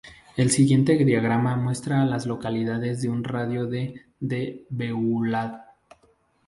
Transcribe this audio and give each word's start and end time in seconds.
El 0.35 0.49
siguiente 0.49 0.97
diagrama 1.05 1.55
muestra 1.57 2.01
a 2.01 2.07
las 2.07 2.25
localidades 2.25 3.03
en 3.03 3.11
un 3.11 3.23
radio 3.23 3.67
de 3.67 4.01
de 4.19 4.65
Beulah. 4.71 5.75